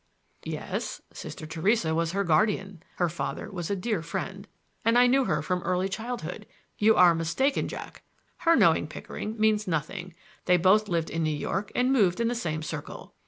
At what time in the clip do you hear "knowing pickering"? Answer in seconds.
8.55-9.37